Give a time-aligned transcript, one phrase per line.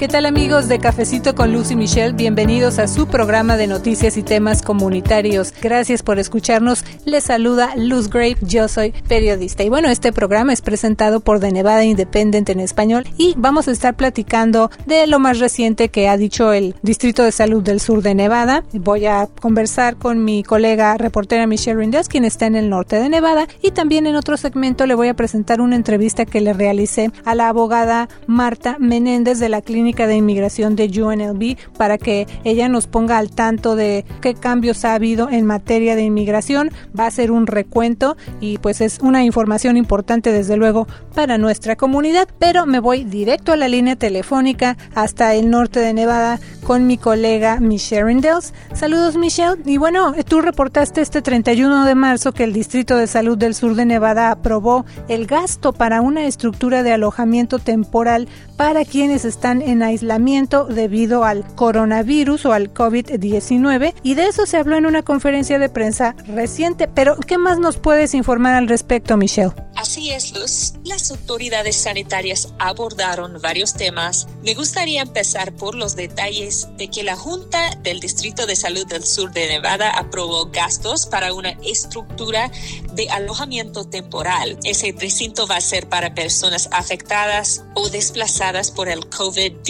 [0.00, 2.14] ¿Qué tal amigos de Cafecito con Lucy Michelle?
[2.14, 5.52] Bienvenidos a su programa de noticias y temas comunitarios.
[5.60, 6.86] Gracias por escucharnos.
[7.04, 9.62] Les saluda Luz Grape, yo soy periodista.
[9.62, 13.72] Y bueno, este programa es presentado por The Nevada Independent en español y vamos a
[13.72, 18.00] estar platicando de lo más reciente que ha dicho el Distrito de Salud del Sur
[18.00, 18.64] de Nevada.
[18.72, 23.10] Voy a conversar con mi colega reportera Michelle Rindez, quien está en el norte de
[23.10, 23.48] Nevada.
[23.60, 27.34] Y también en otro segmento le voy a presentar una entrevista que le realicé a
[27.34, 32.86] la abogada Marta Menéndez de la Clínica de Inmigración de UNLV para que ella nos
[32.86, 36.70] ponga al tanto de qué cambios ha habido en materia de inmigración.
[36.98, 41.76] Va a ser un recuento y pues es una información importante desde luego para nuestra
[41.76, 46.86] comunidad, pero me voy directo a la línea telefónica hasta el norte de Nevada con
[46.86, 48.54] mi colega Michelle Rindels.
[48.74, 49.60] Saludos Michelle.
[49.64, 53.74] Y bueno, tú reportaste este 31 de marzo que el Distrito de Salud del Sur
[53.74, 59.79] de Nevada aprobó el gasto para una estructura de alojamiento temporal para quienes están en
[59.82, 65.58] aislamiento debido al coronavirus o al COVID-19 y de eso se habló en una conferencia
[65.58, 66.88] de prensa reciente.
[66.88, 69.52] Pero, ¿qué más nos puedes informar al respecto, Michelle?
[69.76, 70.74] Así es, Luz.
[70.84, 74.28] Las autoridades sanitarias abordaron varios temas.
[74.42, 79.04] Me gustaría empezar por los detalles de que la Junta del Distrito de Salud del
[79.04, 82.50] Sur de Nevada aprobó gastos para una estructura
[82.92, 84.58] de alojamiento temporal.
[84.64, 89.69] Ese recinto va a ser para personas afectadas o desplazadas por el COVID-19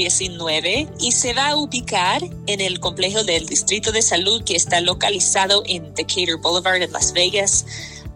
[0.99, 5.63] y se va a ubicar en el complejo del Distrito de Salud que está localizado
[5.67, 7.67] en Decatur Boulevard en Las Vegas.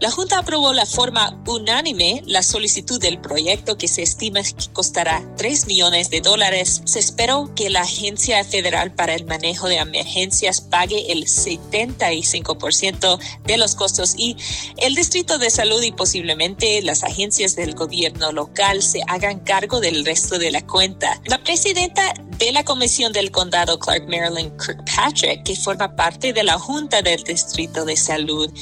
[0.00, 5.22] La Junta aprobó la forma unánime la solicitud del proyecto que se estima que costará
[5.36, 6.82] 3 millones de dólares.
[6.84, 13.56] Se esperó que la Agencia Federal para el Manejo de Emergencias pague el 75% de
[13.56, 14.36] los costos y
[14.78, 20.04] el Distrito de Salud y posiblemente las agencias del gobierno local se hagan cargo del
[20.04, 21.20] resto de la cuenta.
[21.24, 26.58] La presidenta de la Comisión del Condado Clark Maryland Kirkpatrick, que forma parte de la
[26.58, 28.52] Junta del Distrito de Salud,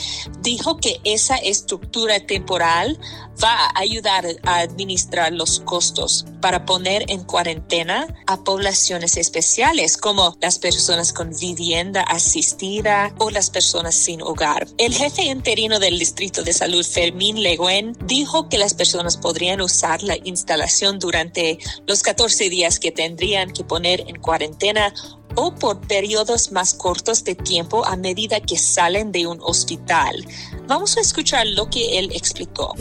[0.41, 2.97] dijo que esa estructura temporal
[3.43, 10.37] va a ayudar a administrar los costos para poner en cuarentena a poblaciones especiales como
[10.41, 14.67] las personas con vivienda asistida o las personas sin hogar.
[14.79, 20.03] El jefe interino del Distrito de Salud, Fermín Leguen, dijo que las personas podrían usar
[20.03, 24.93] la instalación durante los 14 días que tendrían que poner en cuarentena
[25.37, 30.25] o por periodos más cortos de tiempo a medida que salen de un hospital.
[30.67, 32.75] Vamos a escuchar lo que él explicó.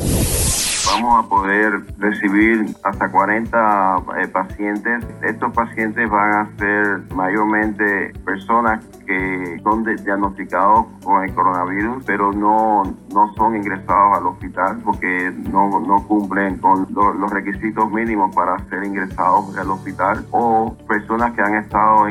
[0.86, 5.06] Vamos a poder recibir hasta 40 eh, pacientes.
[5.22, 12.84] Estos pacientes van a ser mayormente personas que son diagnosticados con el coronavirus, pero no,
[13.14, 18.84] no son ingresados al hospital porque no, no cumplen con los requisitos mínimos para ser
[18.84, 22.10] ingresados al hospital o personas que han estado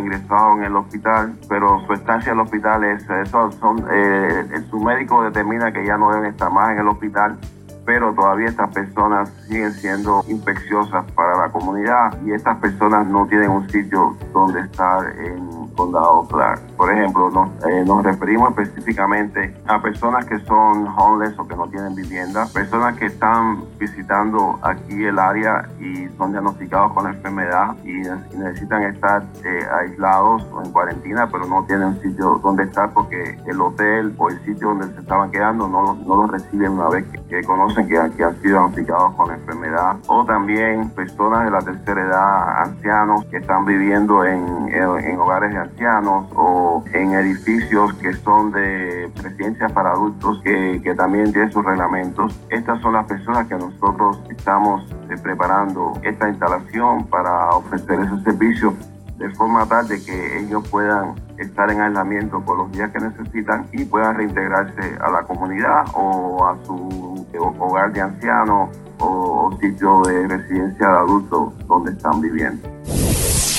[0.57, 5.23] en el hospital, pero su estancia en el hospital es, eso son, eh, su médico
[5.25, 7.39] determina que ya no deben estar más en el hospital
[7.85, 13.51] pero todavía estas personas siguen siendo infecciosas para la comunidad y estas personas no tienen
[13.51, 16.61] un sitio donde estar en condado Clark.
[16.77, 21.69] Por ejemplo, nos, eh, nos, referimos específicamente a personas que son homeless o que no
[21.69, 28.01] tienen vivienda, personas que están visitando aquí el área y son diagnosticados con enfermedad y,
[28.37, 33.61] necesitan estar eh, aislados o en cuarentena, pero no tienen sitio donde estar porque el
[33.61, 37.43] hotel o el sitio donde se estaban quedando no, no los reciben una vez que,
[37.45, 39.97] conocen que, que, han sido diagnosticados con enfermedad.
[40.07, 45.60] O también personas de la tercera edad, ancianos que están viviendo en, en hogares de
[45.61, 52.39] ancianos o en edificios que son de residencias para adultos que, también tienen sus reglamentos.
[52.51, 58.75] Estas son las personas que nosotros estamos eh, preparando esta instalación para ofrecer esos servicios
[59.19, 63.67] de forma tal de que ellos puedan estar en aislamiento por los días que necesitan
[63.73, 67.11] y puedan reintegrarse a la comunidad o a su
[67.59, 72.69] hogar de ancianos o sitio de residencia de adultos donde están viviendo.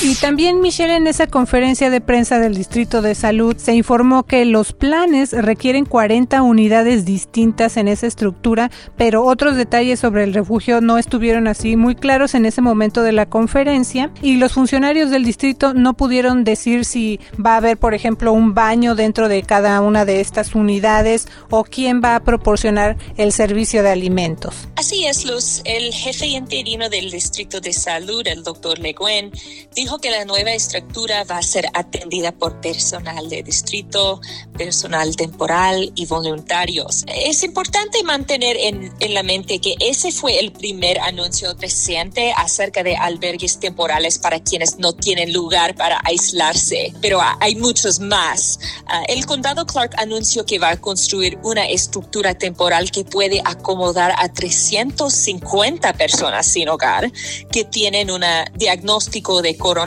[0.04, 4.46] Y también, Michelle, en esa conferencia de prensa del Distrito de Salud se informó que
[4.46, 10.82] los planes requieren 40 unidades distintas en esa estructura, pero otros detalles sobre el refugio
[10.82, 15.24] no estuvieron así muy claros en ese momento de la conferencia y los funcionarios del
[15.24, 19.82] distrito no pudieron decir si va a haber, por ejemplo, un baño dentro de cada
[19.82, 24.68] una de estas unidades o quién va a proporcionar el servicio de alimentos.
[24.78, 25.62] Así es, Luz.
[25.64, 29.32] El jefe interino del Distrito de Salud, el doctor Leguen,
[29.76, 34.22] dijo dijo que la nueva estructura va a ser atendida por personal de distrito,
[34.58, 37.04] personal temporal y voluntarios.
[37.08, 42.84] Es importante mantener en, en la mente que ese fue el primer anuncio reciente acerca
[42.84, 48.60] de albergues temporales para quienes no tienen lugar para aislarse, pero hay muchos más.
[48.86, 54.14] Ah, el condado Clark anunció que va a construir una estructura temporal que puede acomodar
[54.18, 57.12] a 350 personas sin hogar
[57.52, 58.24] que tienen un
[58.56, 59.81] diagnóstico de coronavirus,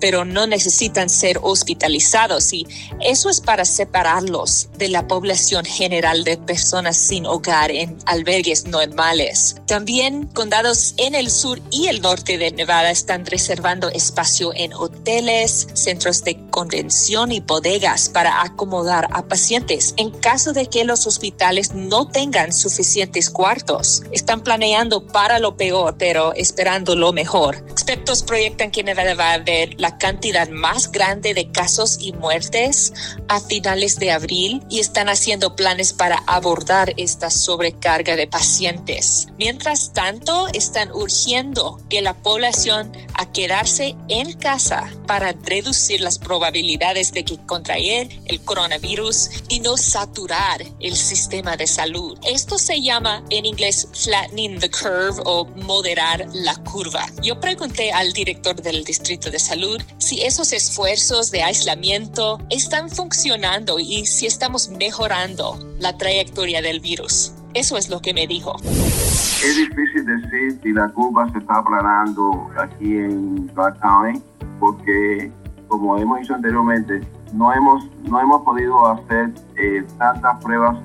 [0.00, 2.52] pero no necesitan ser hospitalizados.
[2.52, 2.66] Y
[3.00, 9.56] eso es para separarlos de la población general de personas sin hogar en albergues normales.
[9.66, 15.68] También condados en el sur y el norte de Nevada están reservando espacio en hoteles,
[15.74, 21.74] centros de convención y bodegas para acomodar a pacientes en caso de que los hospitales
[21.74, 24.02] no tengan suficientes cuartos.
[24.12, 27.56] Están planeando para lo peor, pero esperando lo mejor.
[27.70, 32.92] Expertos proyectan Nevada va a haber la cantidad más grande de casos y muertes
[33.28, 39.28] a finales de abril y están haciendo planes para abordar esta sobrecarga de pacientes.
[39.38, 47.12] Mientras tanto, están urgiendo que la población a quedarse en casa para reducir las probabilidades
[47.12, 52.18] de que contraer el coronavirus y no saturar el sistema de salud.
[52.24, 57.06] Esto se llama en inglés flattening the curve o moderar la curva.
[57.22, 63.78] Yo pregunté al director del Distrito de Salud si esos esfuerzos de aislamiento están funcionando
[63.78, 67.32] y si estamos mejorando la trayectoria del virus.
[67.54, 68.56] Eso es lo que me dijo.
[68.64, 74.20] Es difícil decir si la curva se está aplanando aquí en Clark County,
[74.58, 75.30] porque
[75.68, 77.00] como hemos dicho anteriormente,
[77.32, 80.76] no hemos, no hemos podido hacer eh, tantas pruebas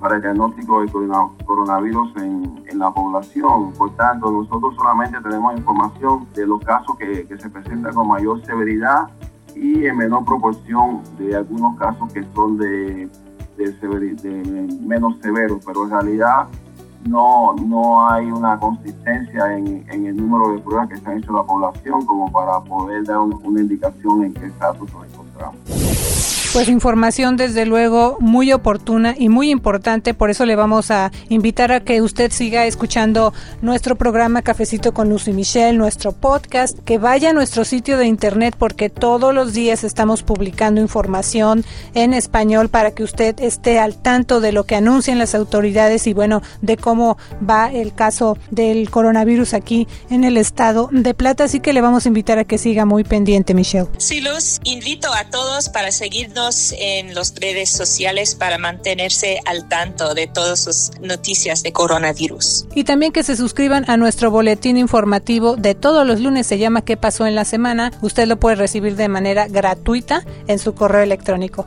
[0.00, 0.90] para el diagnóstico de
[1.44, 3.72] coronavirus en, en, la población.
[3.72, 8.44] Por tanto, nosotros solamente tenemos información de los casos que, que se presentan con mayor
[8.44, 9.08] severidad
[9.54, 13.08] y en menor proporción de algunos casos que son de
[13.64, 16.46] de, menos severo, pero en realidad
[17.06, 21.30] no, no hay una consistencia en, en, el número de pruebas que se han hecho
[21.30, 25.89] en la población como para poder dar una indicación en qué estatus nos encontramos.
[26.52, 31.70] Pues información desde luego muy oportuna y muy importante, por eso le vamos a invitar
[31.70, 33.32] a que usted siga escuchando
[33.62, 38.56] nuestro programa Cafecito con Lucy Michelle, nuestro podcast, que vaya a nuestro sitio de internet
[38.58, 41.64] porque todos los días estamos publicando información
[41.94, 46.14] en español para que usted esté al tanto de lo que anuncian las autoridades y
[46.14, 47.16] bueno, de cómo
[47.48, 52.06] va el caso del coronavirus aquí en el estado de Plata, así que le vamos
[52.06, 53.86] a invitar a que siga muy pendiente, Michelle.
[53.98, 56.39] Sí, Luz, invito a todos para seguirnos
[56.78, 62.66] en las redes sociales para mantenerse al tanto de todas sus noticias de coronavirus.
[62.74, 66.82] Y también que se suscriban a nuestro boletín informativo de todos los lunes, se llama
[66.82, 67.92] ¿Qué pasó en la semana?
[68.00, 71.66] Usted lo puede recibir de manera gratuita en su correo electrónico.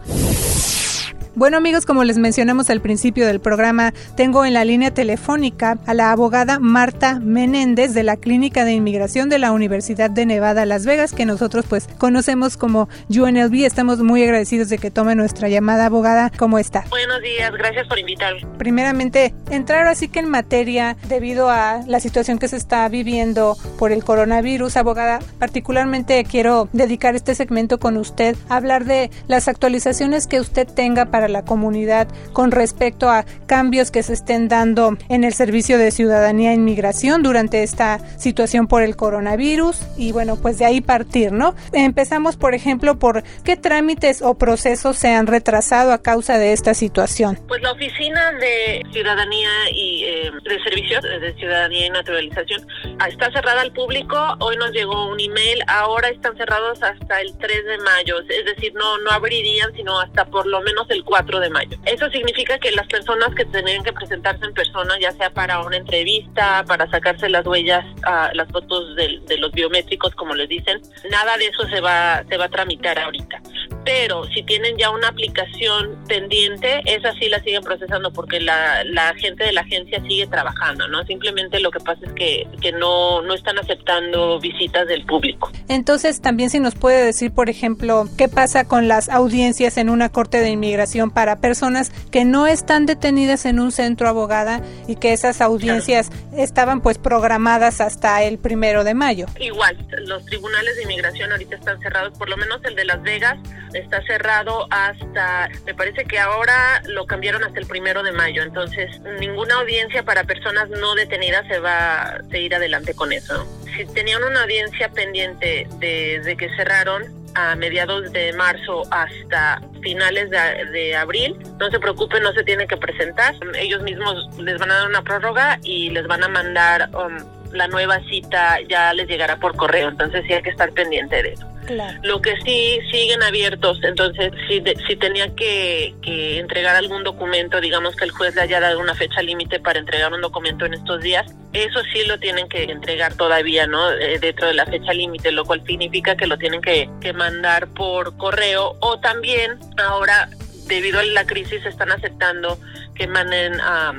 [1.35, 5.95] Bueno amigos, como les mencionamos al principio del programa, tengo en la línea telefónica a
[5.95, 10.85] la abogada Marta Menéndez de la Clínica de Inmigración de la Universidad de Nevada, Las
[10.85, 13.65] Vegas, que nosotros pues conocemos como UNLV.
[13.65, 16.31] Estamos muy agradecidos de que tome nuestra llamada, abogada.
[16.37, 16.85] ¿Cómo está?
[16.91, 18.45] Buenos días, gracias por invitarme.
[18.59, 23.91] Primeramente, entrar así que en materia debido a la situación que se está viviendo por
[23.91, 30.27] el coronavirus, abogada, particularmente quiero dedicar este segmento con usted a hablar de las actualizaciones
[30.27, 35.23] que usted tenga para la comunidad con respecto a cambios que se estén dando en
[35.23, 40.57] el servicio de ciudadanía e inmigración durante esta situación por el coronavirus y bueno, pues
[40.57, 41.55] de ahí partir, ¿no?
[41.71, 46.73] Empezamos, por ejemplo, por qué trámites o procesos se han retrasado a causa de esta
[46.73, 47.39] situación.
[47.47, 52.65] Pues la oficina de ciudadanía y eh, de servicios de ciudadanía y naturalización
[53.07, 54.17] está cerrada al público.
[54.39, 58.73] Hoy nos llegó un email, ahora están cerrados hasta el 3 de mayo, es decir,
[58.73, 61.77] no no abrirían sino hasta por lo menos el 4 de mayo.
[61.85, 65.77] Eso significa que las personas que tenían que presentarse en persona, ya sea para una
[65.77, 70.81] entrevista, para sacarse las huellas, uh, las fotos de, de, los biométricos, como les dicen,
[71.11, 73.41] nada de eso se va, se va a tramitar ahorita.
[73.85, 79.13] Pero si tienen ya una aplicación pendiente, esa sí la siguen procesando porque la, la
[79.15, 81.03] gente de la agencia sigue trabajando, ¿no?
[81.05, 85.51] Simplemente lo que pasa es que, que no, no están aceptando visitas del público.
[85.67, 90.09] Entonces, también si nos puede decir, por ejemplo, qué pasa con las audiencias en una
[90.09, 95.13] corte de inmigración para personas que no están detenidas en un centro abogada y que
[95.13, 99.25] esas audiencias estaban pues programadas hasta el primero de mayo.
[99.39, 103.37] Igual, los tribunales de inmigración ahorita están cerrados, por lo menos el de Las Vegas
[103.73, 108.99] está cerrado hasta, me parece que ahora lo cambiaron hasta el primero de mayo, entonces
[109.19, 113.47] ninguna audiencia para personas no detenidas se va a seguir adelante con eso.
[113.75, 120.95] Si tenían una audiencia pendiente desde que cerraron a mediados de marzo hasta finales de,
[120.95, 123.35] abril, no se preocupen, no se tienen que presentar.
[123.55, 127.17] Ellos mismos les van a dar una prórroga y les van a mandar um,
[127.53, 131.33] la nueva cita, ya les llegará por correo, entonces sí hay que estar pendiente de
[131.33, 131.53] eso.
[132.01, 135.95] Lo que sí siguen abiertos, entonces si, si tenía que,
[136.37, 140.11] entregar algún documento, digamos que el juez le haya dado una fecha límite para entregar
[140.13, 143.91] un documento en estos días, eso sí lo tienen que entregar todavía, ¿no?
[143.91, 147.67] Eh, dentro de la fecha límite, lo cual significa que lo tienen que, que mandar
[147.67, 150.29] por correo o también ahora
[150.67, 152.57] debido a la crisis están aceptando
[152.95, 153.93] que manden a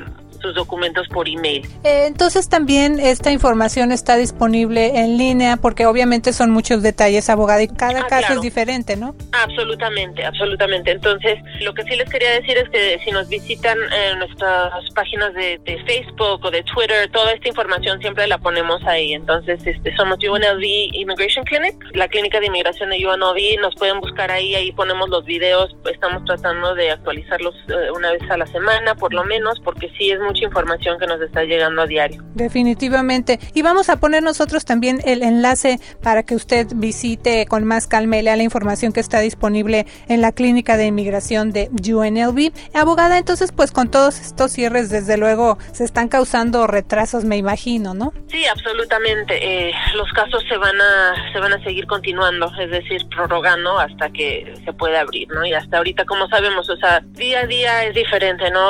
[0.44, 1.66] sus documentos por email.
[1.84, 7.62] Eh, entonces también esta información está disponible en línea porque obviamente son muchos detalles, abogada,
[7.62, 9.14] y cada ah, caso es diferente, ¿no?
[9.32, 10.90] Absolutamente, absolutamente.
[10.90, 15.32] Entonces, lo que sí les quería decir es que si nos visitan en nuestras páginas
[15.34, 19.14] de, Facebook o de Twitter, toda esta información siempre la ponemos ahí.
[19.14, 24.30] Entonces, este, somos UNLV Immigration Clinic, la clínica de inmigración de UNLV, nos pueden buscar
[24.30, 28.94] ahí, ahí ponemos los videos, estamos tratando de actualizarlos eh, una vez a la semana,
[28.94, 32.20] por lo menos, porque sí es muy mucha información que nos está llegando a diario.
[32.34, 33.38] Definitivamente.
[33.54, 38.16] Y vamos a poner nosotros también el enlace para que usted visite con más calma
[38.16, 42.52] y lea la información que está disponible en la clínica de inmigración de UNLV.
[42.74, 47.94] Abogada, entonces pues con todos estos cierres desde luego se están causando retrasos, me imagino,
[47.94, 48.12] ¿no?
[48.26, 49.68] Sí, absolutamente.
[49.68, 54.10] Eh, los casos se van a se van a seguir continuando, es decir, prorrogando hasta
[54.10, 55.46] que se pueda abrir, ¿no?
[55.46, 58.64] Y hasta ahorita, como sabemos, o sea, día a día es diferente, ¿no?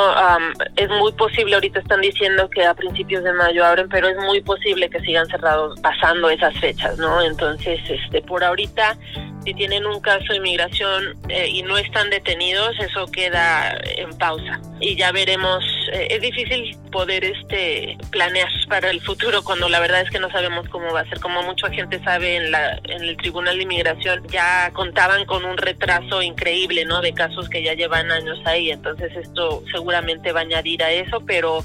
[0.77, 4.41] es muy posible ahorita están diciendo que a principios de mayo abren, pero es muy
[4.41, 7.23] posible que sigan cerrados pasando esas fechas, ¿no?
[7.23, 8.97] Entonces, este, por ahorita
[9.45, 14.61] si tienen un caso de inmigración eh, y no están detenidos, eso queda en pausa.
[14.81, 20.01] Y ya veremos, eh, es difícil poder este planear para el futuro cuando la verdad
[20.03, 21.21] es que no sabemos cómo va a ser.
[21.21, 25.57] Como mucha gente sabe en, la, en el Tribunal de Inmigración ya contaban con un
[25.57, 27.01] retraso increíble, ¿no?
[27.01, 28.71] De casos que ya llevan años ahí.
[28.71, 31.65] Entonces esto seguramente va a añadir a eso, pero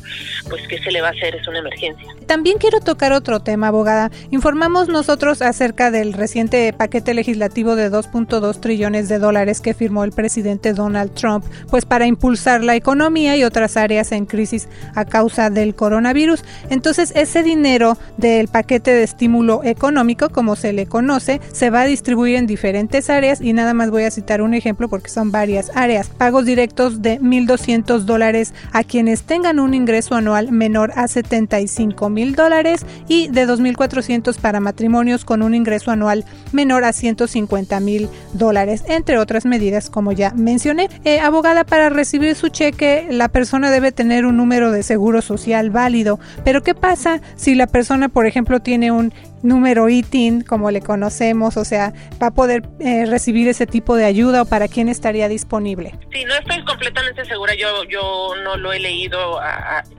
[0.50, 2.08] pues qué se le va a hacer, es una emergencia.
[2.26, 4.12] También quiero tocar otro tema, abogada.
[4.32, 10.12] Informamos nosotros acerca del reciente paquete legislativo de 2.2 trillones de dólares que firmó el
[10.12, 15.50] presidente Donald Trump, pues para impulsar la economía y otras áreas en crisis a causa
[15.50, 16.44] del coronavirus.
[16.70, 21.86] Entonces, ese dinero del paquete de estímulo económico, como se le conoce, se va a
[21.86, 25.72] distribuir en diferentes áreas y nada más voy a citar un ejemplo porque son varias
[25.76, 26.10] áreas.
[26.10, 32.36] Pagos directos de 1.200 dólares a quienes tengan un ingreso anual menor a 75 mil
[32.36, 38.84] dólares y de 2.400 para matrimonios con un ingreso anual menor a 150 mil dólares,
[38.88, 40.90] entre otras medidas como ya mencioné.
[41.04, 45.72] Eh, abogada, para recibir su cheque la persona debe tener un número de seguro social
[45.72, 50.82] válido, pero ¿qué pasa si la persona, por ejemplo, tiene un número ITIN, como le
[50.82, 54.90] conocemos, o sea, va a poder eh, recibir ese tipo de ayuda o para quién
[54.90, 55.94] estaría disponible?
[56.12, 59.40] Sí, no estoy completamente segura, yo, yo no lo he leído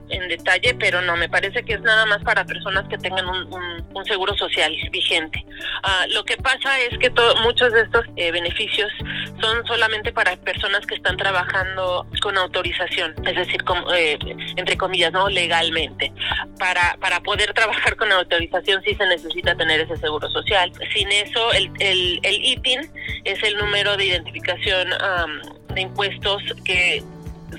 [0.09, 3.81] en detalle, pero no, me parece que es nada más para personas que tengan un,
[4.05, 5.45] seguro social vigente.
[5.83, 7.11] Ah, lo que pasa es que
[7.43, 8.91] muchos de estos eh, beneficios
[9.39, 13.63] son solamente para personas que están trabajando con autorización, es decir,
[13.95, 14.17] eh,
[14.57, 16.11] entre comillas, no legalmente.
[16.57, 20.71] Para, para poder trabajar con autorización sí se necesita necesita tener ese seguro social.
[20.93, 22.81] Sin eso, el, el, el ITIN
[23.23, 24.89] es el número de identificación
[25.73, 27.03] de impuestos que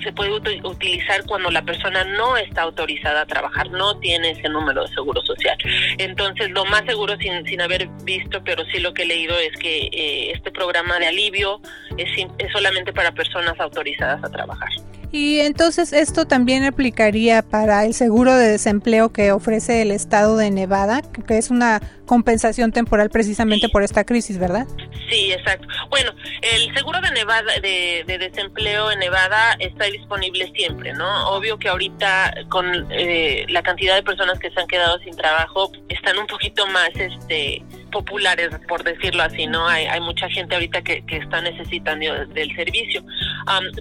[0.03, 0.31] se puede
[0.63, 5.21] utilizar cuando la persona no está autorizada a trabajar, no tiene ese número de seguro
[5.21, 5.57] social.
[5.97, 9.57] Entonces, lo más seguro, sin, sin haber visto, pero sí lo que he leído, es
[9.59, 11.61] que eh, este programa de alivio
[11.97, 14.69] es, es solamente para personas autorizadas a trabajar.
[15.15, 20.49] Y entonces esto también aplicaría para el seguro de desempleo que ofrece el estado de
[20.49, 24.65] Nevada, que es una compensación temporal precisamente por esta crisis, ¿verdad?
[25.07, 25.67] Sí, exacto.
[25.91, 31.29] Bueno, el seguro de Nevada de, desempleo en Nevada está disponible siempre, ¿no?
[31.29, 35.71] Obvio que ahorita con eh, la cantidad de personas que se han quedado sin trabajo
[35.89, 37.63] están un poquito más, este
[37.93, 39.67] populares, por decirlo así, ¿no?
[39.67, 43.03] Hay, hay mucha gente ahorita que, que está necesitando del servicio.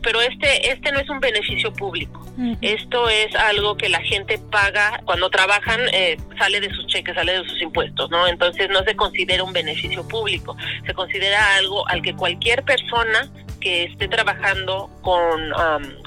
[0.02, 2.25] pero este, este no es un beneficio público.
[2.61, 7.33] Esto es algo que la gente paga cuando trabajan, eh, sale de sus cheques, sale
[7.38, 8.26] de sus impuestos, ¿no?
[8.26, 13.85] Entonces no se considera un beneficio público, se considera algo al que cualquier persona que
[13.85, 15.52] esté trabajando con,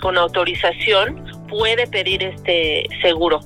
[0.01, 3.39] con autorización puede pedir este seguro.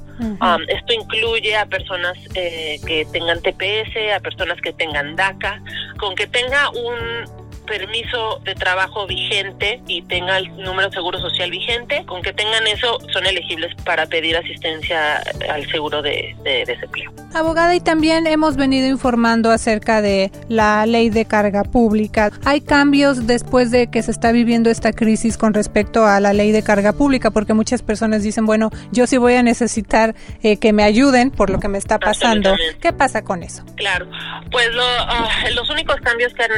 [0.68, 5.62] esto incluye a personas eh, que tengan TPS, a personas que tengan DACA,
[5.98, 7.39] con que tenga un
[7.70, 12.04] permiso de trabajo vigente y tenga el número de seguro social vigente.
[12.06, 17.12] Con que tengan eso, son elegibles para pedir asistencia al seguro de, de desempleo.
[17.34, 22.32] Abogada, y también hemos venido informando acerca de la ley de carga pública.
[22.44, 26.52] ¿Hay cambios después de que se está viviendo esta crisis con respecto a la ley
[26.52, 27.30] de carga pública?
[27.30, 31.52] Porque muchas personas dicen, bueno, yo sí voy a necesitar eh, que me ayuden por
[31.52, 32.56] lo que me está pasando.
[32.82, 33.64] ¿Qué pasa con eso?
[33.76, 34.08] Claro,
[34.52, 36.52] pues ah, los únicos cambios que han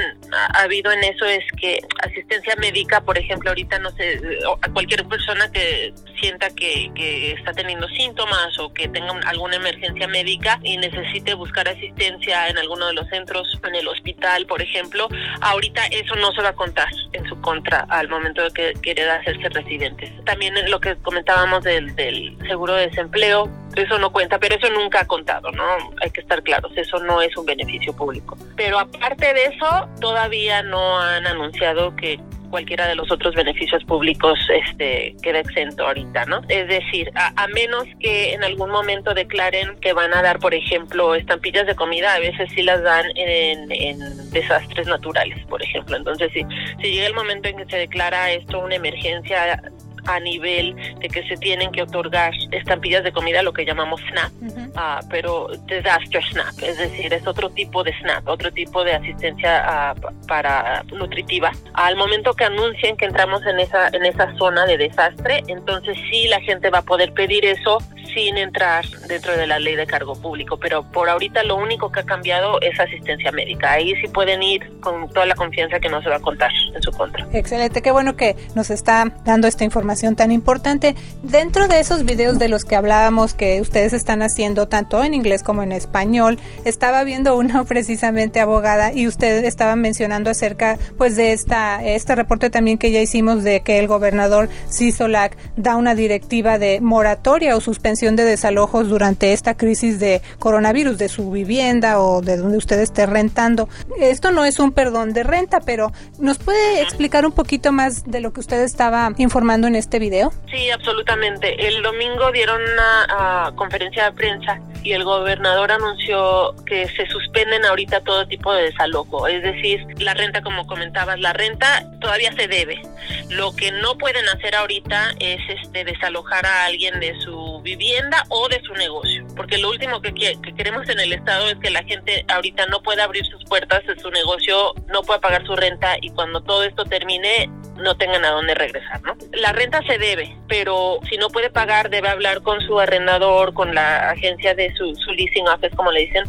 [0.56, 4.20] habido en eso es que asistencia médica, por ejemplo, ahorita no sé,
[4.62, 10.08] a cualquier persona que sienta que, que está teniendo síntomas o que tenga alguna emergencia
[10.08, 15.08] médica y necesite buscar asistencia en alguno de los centros, en el hospital, por ejemplo,
[15.42, 16.90] ahorita eso no se va a contar.
[17.14, 20.12] En su contra al momento de que quiera hacerse residentes.
[20.26, 25.02] También lo que comentábamos del, del seguro de desempleo, eso no cuenta, pero eso nunca
[25.02, 25.64] ha contado, ¿no?
[26.02, 28.38] Hay que estar claros, eso no es un beneficio público.
[28.56, 32.20] Pero aparte de eso, todavía no han anunciado que
[32.52, 36.42] cualquiera de los otros beneficios públicos este queda exento ahorita, ¿no?
[36.48, 41.16] Es decir, a, menos que en algún momento declaren que van a dar, por ejemplo,
[41.16, 45.98] estampillas de comida, a veces sí las dan en, en desastres naturales, por ejemplo.
[45.98, 46.46] Entonces, si,
[46.82, 49.62] si llega el momento en que se declara esto una emergencia
[50.06, 54.32] a nivel de que se tienen que otorgar estampillas de comida, lo que llamamos SNAP,
[54.76, 59.64] ah, pero disaster SNAP, es decir, es otro tipo de SNAP, otro tipo de asistencia
[59.66, 59.96] ah,
[60.28, 61.52] para nutritiva.
[61.74, 66.28] Al momento que anuncien que entramos en esa en esa zona de desastre, entonces sí
[66.28, 67.80] la gente va a poder pedir eso
[68.14, 72.02] sin entrar dentro de la ley de cargo público, pero por ahorita lo único que
[72.02, 73.72] ha cambiado es asistencia médica.
[73.72, 76.82] Ahí sí pueden ir con toda la confianza que no se va a contar en
[76.82, 77.26] su contra.
[77.32, 80.96] Excelente, qué bueno que nos está dando esta información tan importante.
[81.24, 85.44] Dentro de esos videos de los que hablábamos que ustedes están haciendo tanto en inglés
[85.44, 91.34] como en español, estaba viendo uno precisamente abogada y ustedes estaban mencionando acerca pues de
[91.34, 96.58] esta este reporte también que ya hicimos de que el gobernador Sisolak da una directiva
[96.58, 102.22] de moratoria o suspensión de desalojos durante esta crisis de coronavirus, de su vivienda o
[102.22, 103.70] de donde usted esté rentando.
[104.00, 108.20] Esto no es un perdón de renta, pero ¿nos puede explicar un poquito más de
[108.20, 110.32] lo que usted estaba informando en este video?
[110.50, 111.68] Sí, absolutamente.
[111.68, 117.66] El domingo dieron una ah, conferencia de prensa y el gobernador anunció que se suspenden
[117.66, 122.48] ahorita todo tipo de desalojo, es decir, la renta, como comentabas, la renta todavía se
[122.48, 122.82] debe.
[123.30, 128.48] Lo que no pueden hacer ahorita es este desalojar a alguien de su vivienda o
[128.50, 131.84] de su negocio, porque lo último que, que queremos en el estado es que la
[131.84, 135.96] gente ahorita no pueda abrir sus puertas de su negocio, no pueda pagar su renta
[136.02, 139.16] y cuando todo esto termine no tengan a dónde regresar, ¿no?
[139.34, 143.74] La renta se debe, pero si no puede pagar debe hablar con su arrendador, con
[143.74, 146.24] la agencia de su, leasing office, como le dicen,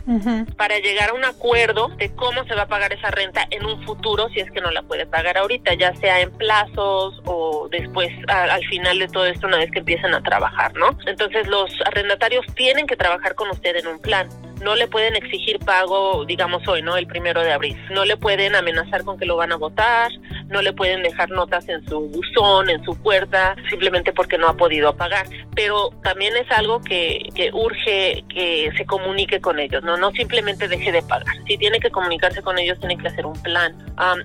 [0.56, 3.82] para llegar a un acuerdo de cómo se va a pagar esa renta en un
[3.84, 8.10] futuro si es que no la puede pagar ahorita, ya sea en plazos o después
[8.28, 10.96] al final de todo esto una vez que empiecen a trabajar, ¿no?
[11.06, 14.28] Entonces los arrendatarios tienen que trabajar con usted en un plan
[14.62, 16.96] no le pueden exigir pago, digamos hoy, ¿no?
[16.96, 17.76] El primero de abril.
[17.90, 20.10] No le pueden amenazar con que lo van a votar,
[20.48, 24.56] no le pueden dejar notas en su buzón, en su puerta, simplemente porque no ha
[24.56, 25.26] podido pagar.
[25.54, 29.96] Pero también es algo que, que urge que se comunique con ellos, ¿no?
[29.96, 31.36] No simplemente deje de pagar.
[31.46, 33.76] Si tiene que comunicarse con ellos, tiene que hacer un plan.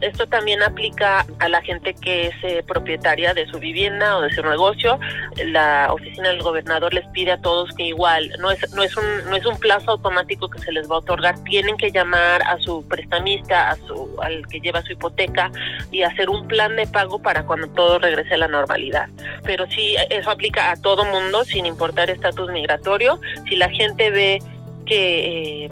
[0.02, 4.34] esto también aplica a la gente que es eh, propietaria de su vivienda o de
[4.34, 5.00] su negocio.
[5.46, 9.06] La oficina del gobernador les pide a todos que igual, no es, no es, un,
[9.30, 12.58] no es un plazo automático que se les va a otorgar, tienen que llamar a
[12.60, 15.52] su prestamista, a su, al que lleva su hipoteca
[15.92, 19.08] y hacer un plan de pago para cuando todo regrese a la normalidad.
[19.44, 23.20] Pero sí, eso aplica a todo mundo, sin importar estatus migratorio.
[23.48, 24.40] Si la gente ve
[24.86, 25.66] que...
[25.66, 25.70] Eh,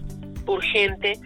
[0.46, 1.20] urgente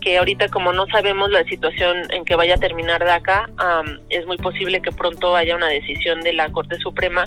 [0.00, 3.48] que ahorita como no sabemos la situación en que vaya a terminar DACA,
[4.10, 7.24] es muy posible que pronto haya una decisión de la Corte Suprema.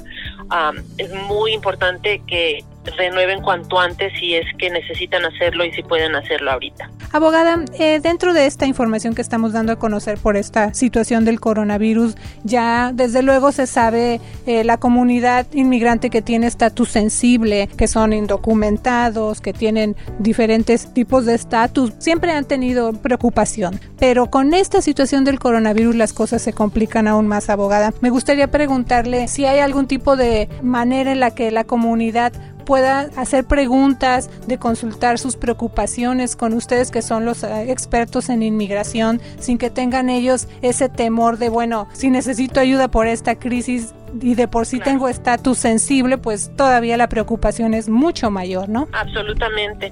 [0.97, 2.63] es muy importante que
[2.97, 6.89] renueven cuanto antes si es que necesitan hacerlo y si pueden hacerlo ahorita.
[7.11, 11.39] Abogada, eh, dentro de esta información que estamos dando a conocer por esta situación del
[11.39, 17.87] coronavirus, ya desde luego se sabe eh, la comunidad inmigrante que tiene estatus sensible, que
[17.87, 23.79] son indocumentados, que tienen diferentes tipos de estatus, siempre han tenido preocupación.
[23.99, 27.93] Pero con esta situación del coronavirus las cosas se complican aún más, abogada.
[28.01, 32.33] Me gustaría preguntarle si hay algún tipo de manera en la que la comunidad
[32.67, 38.43] pueda hacer preguntas, de consultar sus preocupaciones con ustedes que son los eh, expertos en
[38.43, 43.93] inmigración, sin que tengan ellos ese temor de, bueno, si necesito ayuda por esta crisis,
[44.21, 48.87] y de por sí tengo estatus sensible, pues todavía la preocupación es mucho mayor, ¿no?
[48.93, 49.91] Absolutamente.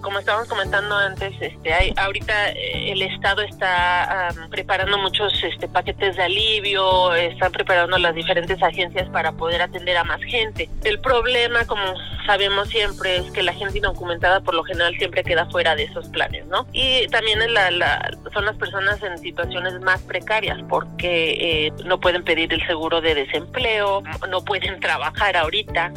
[0.00, 6.16] como estábamos comentando antes, este, hay, ahorita eh, el Estado está preparando muchos este, paquetes
[6.16, 10.68] de alivio, están preparando las diferentes agencias para poder atender a más gente.
[10.84, 11.82] El problema, como
[12.26, 16.08] sabemos siempre, es que la gente indocumentada por lo general siempre queda fuera de esos
[16.08, 16.66] planes, ¿no?
[16.72, 22.52] Y también la, son las personas en situaciones más precarias porque eh, no pueden pedir
[22.52, 25.92] el seguro de desempleo, no pueden trabajar ahorita,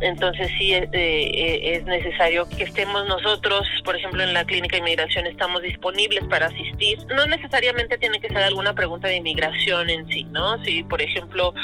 [0.00, 4.80] entonces sí eh, eh, es necesario que estemos nosotros, por ejemplo en la clínica de
[4.80, 6.98] inmigración estamos disponibles para asistir.
[7.06, 10.62] No necesariamente tiene que ser alguna pregunta de inmigración en sí, ¿no?
[10.64, 11.54] Si por ejemplo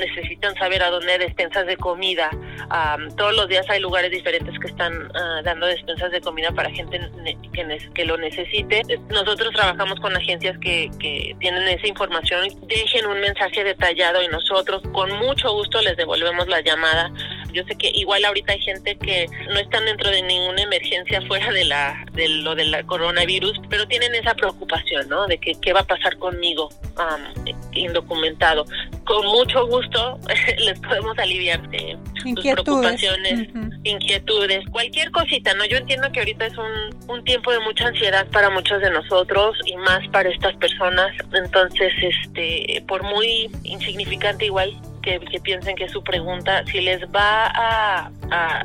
[0.00, 2.30] necesitan saber a dónde despensas de comida,
[3.16, 7.00] todos los días hay lugares diferentes que están ah, dando despensas de comida para gente
[7.52, 8.82] que, que lo necesite.
[9.10, 14.82] Nosotros trabajamos con agencias que, que tienen esa información, dejen un mensaje detallado y nosotros
[14.92, 17.10] con mucho gusto les devolvemos la llamada.
[17.52, 21.50] Yo sé que igual ahorita hay gente que no están dentro de ninguna emergencia fuera
[21.52, 25.26] de la de lo del coronavirus, pero tienen esa preocupación, ¿no?
[25.26, 26.68] De que qué va a pasar conmigo
[27.72, 28.64] indocumentado.
[29.04, 30.18] Con mucho gusto
[30.58, 33.48] les podemos aliviar de sus preocupaciones,
[33.84, 35.64] inquietudes, cualquier cosita, ¿no?
[35.64, 39.56] Yo entiendo que ahorita es un, un tiempo de mucha ansiedad para muchos de nosotros
[39.64, 44.76] y más para estas personas, entonces, este, por muy insignificante igual
[45.30, 48.10] que, piensen que su pregunta, si les va a,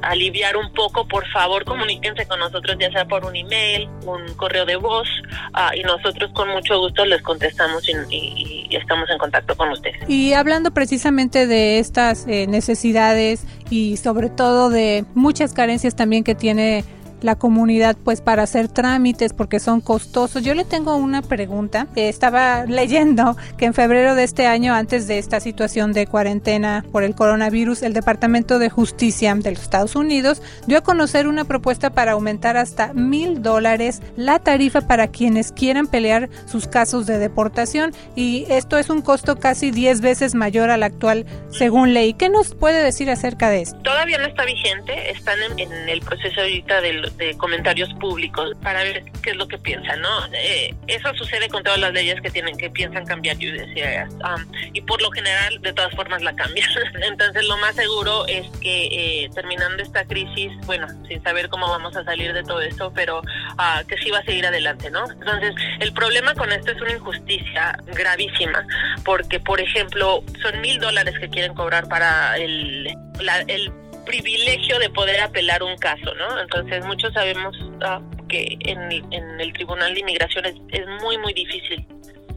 [0.02, 4.66] aliviar un poco, por favor comuníquense con nosotros, ya sea por un email, un correo
[4.66, 5.08] de voz,
[5.54, 10.10] ah, y nosotros con mucho gusto les contestamos y, estamos en contacto con ustedes.
[10.10, 16.36] Y hablando precisamente de estas eh, necesidades y sobre todo de muchas carencias también que
[16.36, 16.84] tiene
[17.24, 20.44] la comunidad pues para hacer trámites porque son costosos.
[20.44, 21.88] Yo le tengo una pregunta.
[21.96, 27.04] Estaba leyendo que en febrero de este año, antes de esta situación de cuarentena por
[27.04, 31.92] el coronavirus, el Departamento de Justicia de los Estados Unidos dio a conocer una propuesta
[31.92, 37.94] para aumentar hasta mil dólares la tarifa para quienes quieran pelear sus casos de deportación
[38.16, 42.14] y esto es un costo casi 10 veces mayor al actual según ley.
[42.14, 43.78] ¿Qué nos puede decir acerca de esto?
[43.82, 48.84] Todavía no está vigente, están en, en el proceso ahorita del, de comentarios públicos para
[48.84, 50.26] ver qué es lo que piensan, ¿no?
[50.34, 54.82] Eh, eso sucede con todas las leyes que tienen que piensan cambiar yo um, y
[54.82, 56.68] por lo general de todas formas la cambian.
[57.02, 61.96] Entonces lo más seguro es que eh, terminando esta crisis, bueno, sin saber cómo vamos
[61.96, 65.10] a salir de todo esto, pero uh, que sí va a seguir adelante, ¿no?
[65.10, 68.66] Entonces el problema con esto es una injusticia gravísima
[69.06, 73.72] porque por ejemplo son mil dólares que quieren cobrar para el la, el
[74.06, 76.40] privilegio de poder apelar un caso, ¿no?
[76.40, 81.34] Entonces muchos sabemos ah, que en, en, el Tribunal de Inmigración es, es muy, muy
[81.34, 81.86] difícil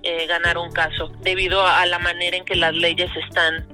[0.03, 3.67] eh, ganar un caso debido a la manera en que las leyes están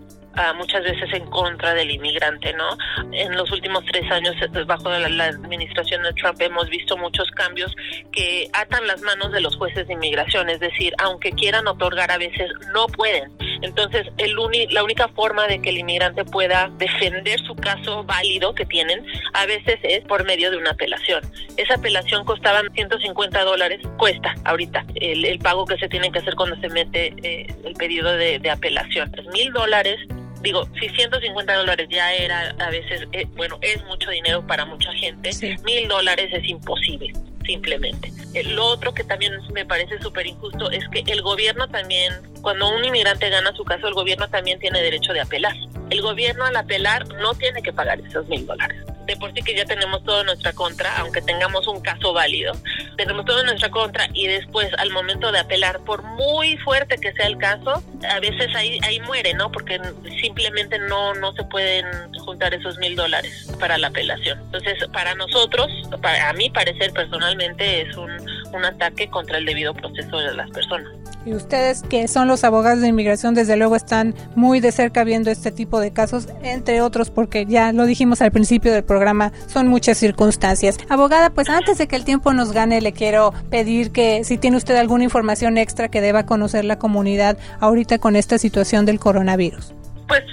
[0.55, 2.77] muchas veces en contra del inmigrante, ¿no?
[3.13, 7.75] En los últimos tres años, eh, bajo la, administración de Trump, hemos visto muchos cambios
[8.11, 12.19] que atan las manos de los jueces de inmigración, es decir, aunque quieran otorgar, a
[12.19, 13.33] veces no pueden.
[13.63, 14.33] Entonces, el
[14.71, 19.47] la única forma de que el inmigrante pueda defender su caso válido que tienen, a
[19.47, 21.23] veces es por medio de una apelación.
[21.57, 26.57] Esa apelación costaba 150 dólares, cuesta ahorita el, pago que se tiene que hacer cuando
[26.57, 29.13] se mete eh, el pedido de, de apelación.
[29.33, 29.99] Mil dólares
[30.43, 34.93] digo, si 150 dólares ya era a veces, eh, bueno, es mucho dinero para mucha
[34.93, 35.31] gente,
[35.65, 37.13] mil dólares es imposible
[37.45, 38.13] simplemente.
[38.35, 42.71] Eh, lo otro que también me parece súper injusto es que el gobierno también, cuando
[42.71, 45.55] un inmigrante gana su caso, el gobierno también tiene derecho de apelar.
[45.91, 49.55] El gobierno al apelar no tiene que pagar esos mil dólares de por sí que
[49.55, 52.53] ya tenemos todo en nuestra contra, aunque tengamos un caso válido,
[52.97, 57.13] tenemos todo en nuestra contra y después al momento de apelar, por muy fuerte que
[57.13, 59.51] sea el caso, a veces ahí, ahí muere, ¿no?
[59.51, 59.81] Porque
[60.21, 61.87] simplemente no, no se pueden
[62.25, 64.39] juntar esos mil dólares para la apelación.
[64.41, 65.69] Entonces, para nosotros,
[66.01, 68.11] para, a mi parecer personalmente, es un,
[68.53, 71.02] un ataque contra el debido proceso de las personas.
[71.25, 75.31] Y ustedes, que son los abogados de inmigración, desde luego están muy de cerca viendo
[75.31, 79.69] este tipo de casos, entre otros, porque ya lo dijimos al principio del programa, son
[79.69, 80.79] muchas circunstancias.
[80.89, 84.57] Abogada, pues antes de que el tiempo nos gane, le quiero pedir que si tiene
[84.57, 89.75] usted alguna información extra que deba conocer la comunidad ahorita con esta situación del coronavirus.
[90.09, 90.25] Pues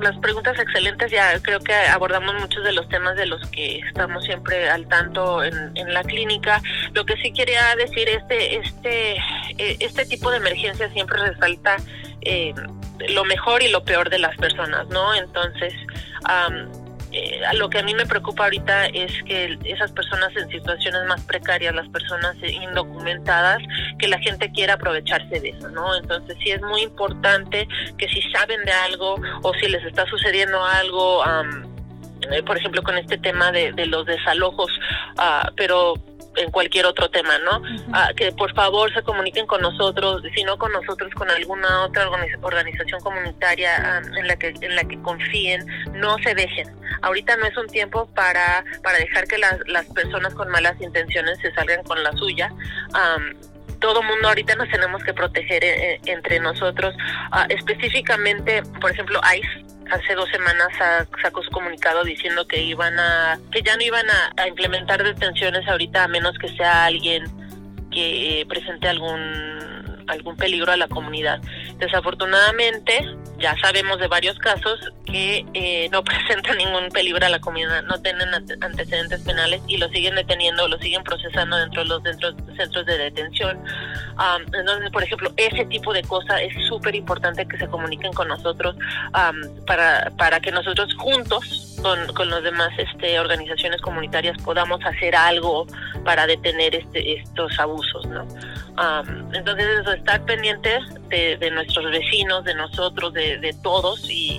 [0.00, 4.24] las preguntas excelentes, ya creo que abordamos muchos de los temas de los que estamos
[4.24, 6.62] siempre al tanto en, en la clínica.
[6.94, 9.16] Lo que sí quería decir, este, este,
[9.58, 11.76] eh, este tipo de emergencia siempre resalta
[12.22, 12.54] eh,
[13.08, 15.14] lo mejor y lo peor de las personas, ¿no?
[15.14, 15.74] Entonces,
[17.12, 21.22] eh, lo que a mí me preocupa ahorita es que esas personas en situaciones más
[21.24, 23.58] precarias, las personas indocumentadas,
[23.98, 25.96] que la gente quiera aprovecharse de eso, ¿no?
[25.96, 27.66] Entonces sí es muy importante
[27.96, 31.24] que si saben de algo o si les está sucediendo algo,
[32.30, 34.70] eh, por ejemplo con este tema de, de los desalojos,
[35.16, 35.94] uh, pero
[36.38, 37.62] en cualquier otro tema, ¿no?
[37.92, 42.08] Ah, que por favor se comuniquen con nosotros, si no con nosotros, con alguna otra
[42.42, 46.68] organización comunitaria ah, en la que en la que confíen, no se dejen.
[47.02, 51.38] Ahorita no es un tiempo para para dejar que las, las personas con malas intenciones
[51.40, 52.52] se salgan con la suya.
[53.80, 56.94] todo mundo ahorita nos tenemos que proteger eh, eh, entre nosotros,
[57.30, 60.68] ah, específicamente, por ejemplo, ICE hace dos semanas
[61.22, 66.04] sacó su comunicado diciendo que iban a que ya no iban a, implementar detenciones ahorita
[66.04, 67.24] a menos que sea alguien
[67.90, 69.77] que presente algún
[70.08, 71.40] algún peligro a la comunidad.
[71.78, 77.82] Desafortunadamente, ya sabemos de varios casos que eh, no presentan ningún peligro a la comunidad,
[77.84, 82.86] no tienen antecedentes penales y lo siguen deteniendo, lo siguen procesando dentro de los centros
[82.86, 83.58] de detención.
[84.52, 88.76] entonces, por ejemplo, ese tipo de cosas es súper importante que se comuniquen con nosotros
[89.66, 95.66] para, para que nosotros juntos con, con los demás este, organizaciones comunitarias podamos hacer algo
[96.04, 98.26] para detener este, estos abusos, ¿no?
[99.32, 104.38] entonces eso, estar pendientes de, nuestros vecinos, de nosotros, de, todos y,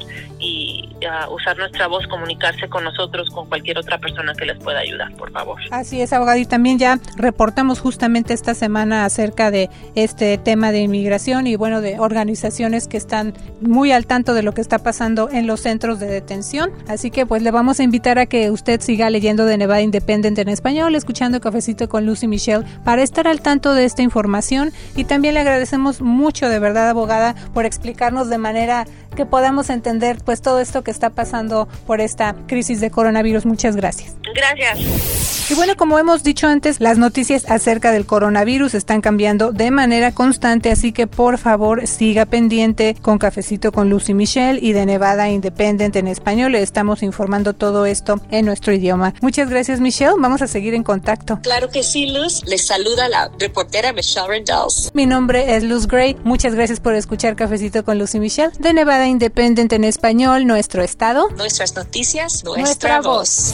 [1.30, 5.32] usar nuestra voz, comunicarse con nosotros, con cualquier otra persona que les pueda ayudar, por
[5.32, 5.60] favor.
[5.72, 6.38] Así es, abogado.
[6.38, 11.82] Y también ya reportamos justamente esta semana acerca de este tema de inmigración y bueno,
[11.82, 16.00] de organizaciones que están muy al tanto de lo que está pasando en los centros
[16.00, 16.72] de detención.
[16.88, 20.38] Así que pues le vamos a invitar a que usted siga leyendo de Nevada Independent
[20.40, 25.06] en español, escuchando Cafecito con Lucy Michelle para estar al tanto de esta información y
[25.06, 28.86] también le agradecemos mucho de verdad abogada por explicarnos de manera
[29.16, 33.46] que podamos entender pues todo esto que está pasando por esta crisis de coronavirus.
[33.46, 34.16] Muchas gracias.
[34.34, 35.50] Gracias.
[35.50, 40.12] Y bueno, como hemos dicho antes, las noticias acerca del coronavirus están cambiando de manera
[40.12, 45.28] constante, así que por favor siga pendiente con Cafecito con Lucy Michelle y de Nevada
[45.30, 46.52] Independent en español.
[46.52, 49.16] Le estamos informando todo esto en nuestro idioma.
[49.22, 51.40] Muchas gracias Michelle, vamos a seguir en contacto.
[51.42, 52.44] Claro que sí, Luz.
[52.46, 54.92] Les saluda la reportera Michelle Rendells.
[54.94, 56.18] Mi nombre es Luz Gray.
[56.24, 61.30] Muchas gracias por escuchar Cafecito con Lucy Michelle de Nevada Independent en español, nuestro estado.
[61.38, 63.54] Nuestras noticias, nuestra, voz.